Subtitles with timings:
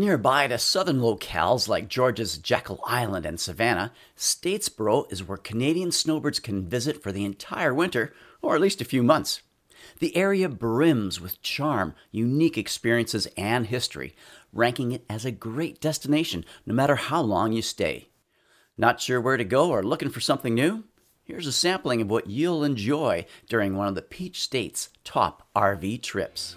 [0.00, 6.40] Nearby to southern locales like Georgia's Jekyll Island and Savannah, Statesboro is where Canadian snowbirds
[6.40, 9.42] can visit for the entire winter, or at least a few months.
[9.98, 14.16] The area brims with charm, unique experiences, and history,
[14.54, 18.08] ranking it as a great destination no matter how long you stay.
[18.78, 20.84] Not sure where to go or looking for something new?
[21.24, 26.00] Here's a sampling of what you'll enjoy during one of the Peach State's top RV
[26.00, 26.56] trips.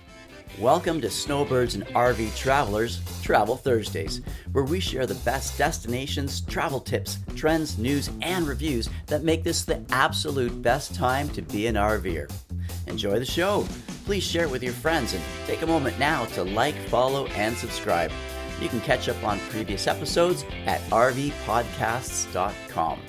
[0.60, 4.22] Welcome to Snowbirds and RV Travelers Travel Thursdays,
[4.52, 9.66] where we share the best destinations, travel tips, trends, news, and reviews that make this
[9.66, 12.32] the absolute best time to be an RVer.
[12.88, 13.66] Enjoy the show.
[14.06, 17.56] Please share it with your friends and take a moment now to like, follow, and
[17.58, 18.12] subscribe.
[18.62, 23.00] You can catch up on previous episodes at rvpodcasts.com.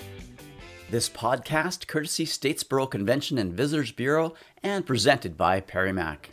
[0.91, 6.31] This podcast, courtesy Statesboro Convention and Visitors Bureau, and presented by Perry Mac.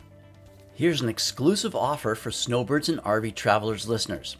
[0.74, 4.38] Here's an exclusive offer for Snowbirds and RV Travelers listeners.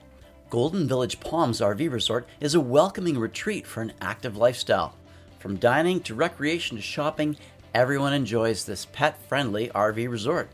[0.49, 4.97] Golden Village Palms RV Resort is a welcoming retreat for an active lifestyle.
[5.41, 7.37] From dining to recreation to shopping,
[7.75, 10.49] everyone enjoys this pet friendly RV resort.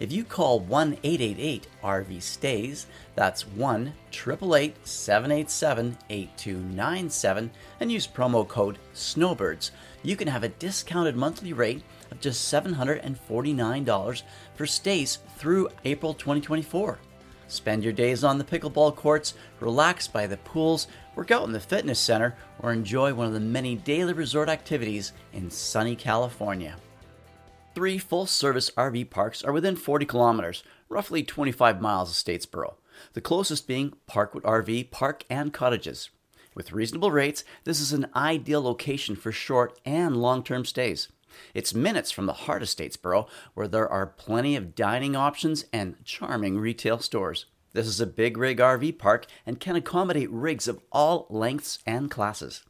[0.00, 8.46] If you call 1 888 RV Stays, that's 1 888 787 8297, and use promo
[8.46, 9.72] code SNOWBIRDS,
[10.04, 11.82] you can have a discounted monthly rate
[12.12, 14.22] of just $749
[14.54, 16.98] for stays through April 2024.
[17.48, 21.58] Spend your days on the pickleball courts, relax by the pools, work out in the
[21.58, 26.76] fitness center, or enjoy one of the many daily resort activities in sunny California.
[27.78, 32.74] Three full service RV parks are within 40 kilometers, roughly 25 miles of Statesboro,
[33.12, 36.10] the closest being Parkwood RV Park and Cottages.
[36.56, 41.06] With reasonable rates, this is an ideal location for short and long term stays.
[41.54, 46.04] It's minutes from the heart of Statesboro, where there are plenty of dining options and
[46.04, 47.46] charming retail stores.
[47.74, 52.10] This is a big rig RV park and can accommodate rigs of all lengths and
[52.10, 52.64] classes.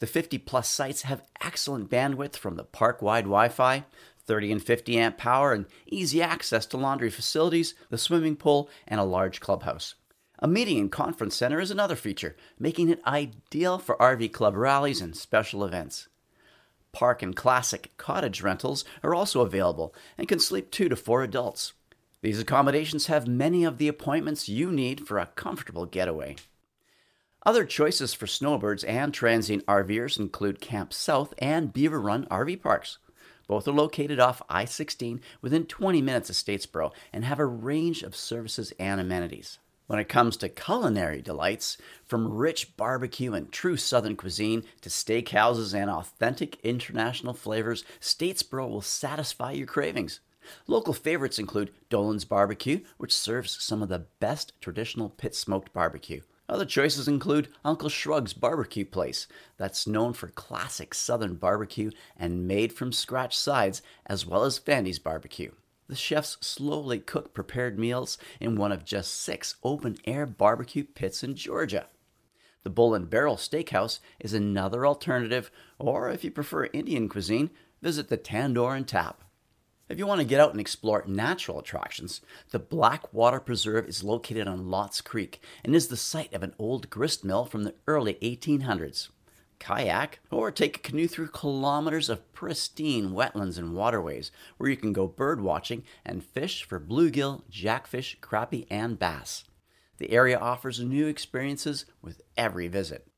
[0.00, 3.84] The 50 plus sites have excellent bandwidth from the park wide Wi Fi,
[4.28, 9.00] 30 and 50 amp power, and easy access to laundry facilities, the swimming pool, and
[9.00, 9.96] a large clubhouse.
[10.38, 15.00] A meeting and conference center is another feature, making it ideal for RV club rallies
[15.00, 16.06] and special events.
[16.92, 21.72] Park and classic cottage rentals are also available and can sleep two to four adults.
[22.22, 26.36] These accommodations have many of the appointments you need for a comfortable getaway.
[27.46, 32.98] Other choices for snowbirds and transient RVers include Camp South and Beaver Run RV parks.
[33.48, 38.02] Both are located off I 16 within 20 minutes of Statesboro and have a range
[38.02, 39.58] of services and amenities.
[39.86, 45.72] When it comes to culinary delights, from rich barbecue and true Southern cuisine to steakhouses
[45.72, 50.20] and authentic international flavors, Statesboro will satisfy your cravings.
[50.66, 56.20] Local favorites include Dolan's Barbecue, which serves some of the best traditional pit smoked barbecue.
[56.48, 59.26] Other choices include Uncle Shug's Barbecue Place,
[59.58, 64.98] that's known for classic Southern barbecue and made from scratch sides, as well as Vandy's
[64.98, 65.50] Barbecue.
[65.88, 71.22] The chefs slowly cook prepared meals in one of just six open air barbecue pits
[71.22, 71.88] in Georgia.
[72.62, 77.50] The Bull and Barrel Steakhouse is another alternative, or if you prefer Indian cuisine,
[77.82, 79.22] visit the Tandoor and Tap.
[79.88, 84.46] If you want to get out and explore natural attractions, the Blackwater Preserve is located
[84.46, 88.14] on Lotts Creek and is the site of an old grist mill from the early
[88.20, 89.08] 1800s.
[89.58, 94.92] Kayak, or take a canoe through kilometers of pristine wetlands and waterways where you can
[94.92, 99.44] go bird watching and fish for bluegill, jackfish, crappie, and bass.
[99.96, 103.08] The area offers new experiences with every visit.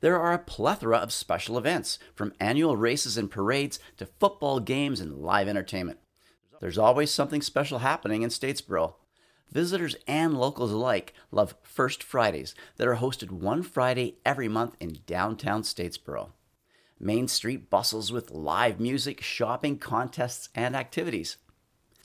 [0.00, 5.00] There are a plethora of special events, from annual races and parades to football games
[5.00, 5.98] and live entertainment.
[6.60, 8.94] There's always something special happening in Statesboro.
[9.50, 14.98] Visitors and locals alike love First Fridays that are hosted one Friday every month in
[15.06, 16.30] downtown Statesboro.
[17.00, 21.38] Main Street bustles with live music, shopping, contests, and activities.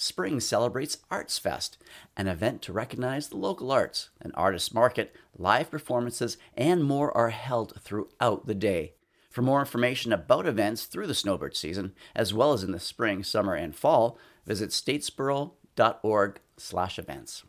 [0.04, 1.78] Spring celebrates Arts Fest,
[2.18, 7.30] an event to recognize the local arts, an artist market, live performances, and more are
[7.30, 8.96] held throughout the day.
[9.30, 13.24] For more information about events through the snowbird season, as well as in the spring,
[13.24, 17.44] summer, and fall, visit statesboro.org/events.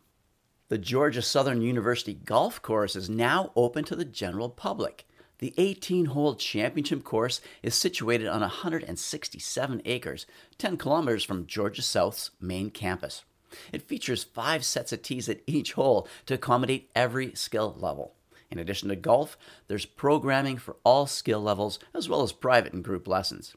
[0.69, 5.05] The Georgia Southern University Golf Course is now open to the general public.
[5.39, 10.25] The 18 hole championship course is situated on 167 acres,
[10.57, 13.23] 10 kilometers from Georgia Southern's main campus.
[13.71, 18.13] It features five sets of tees at each hole to accommodate every skill level.
[18.49, 19.37] In addition to golf,
[19.67, 23.55] there's programming for all skill levels as well as private and group lessons.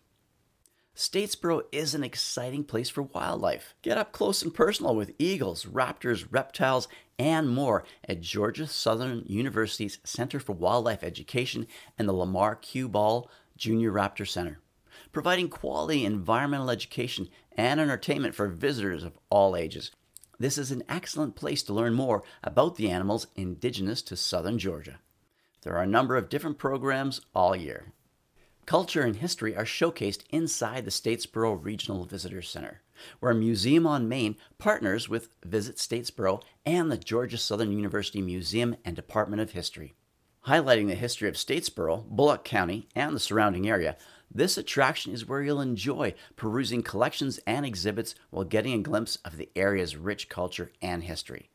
[0.98, 3.76] Statesboro is an exciting place for wildlife.
[3.82, 6.88] Get up close and personal with eagles, raptors, reptiles,
[7.20, 13.30] and more at Georgia Southern University's Center for Wildlife Education and the Lamar Q Ball
[13.56, 14.58] Junior Raptor Center,
[15.12, 19.92] providing quality environmental education and entertainment for visitors of all ages.
[20.40, 24.98] This is an excellent place to learn more about the animals indigenous to southern Georgia.
[25.62, 27.92] There are a number of different programs all year.
[28.68, 32.82] Culture and history are showcased inside the Statesboro Regional Visitor Center,
[33.18, 38.94] where Museum on Main partners with Visit Statesboro and the Georgia Southern University Museum and
[38.94, 39.94] Department of History.
[40.48, 43.96] Highlighting the history of Statesboro, Bulloch County, and the surrounding area,
[44.30, 49.38] this attraction is where you'll enjoy perusing collections and exhibits while getting a glimpse of
[49.38, 51.48] the area's rich culture and history.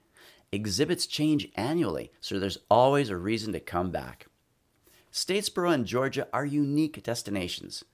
[0.51, 4.25] Exhibits change annually, so there's always a reason to come back.
[5.13, 7.85] Statesboro and Georgia are unique destinations.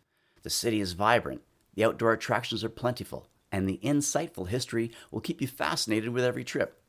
[0.44, 1.42] The city is vibrant,
[1.74, 6.46] the outdoor attractions are plentiful, and the insightful history will keep you fascinated with every
[6.46, 6.82] trip.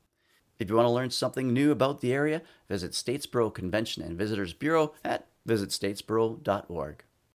[0.61, 4.53] If you want to learn something new about the area, visit Statesboro Convention and Visitors
[4.53, 7.05] Bureau at visitstatesboro.org.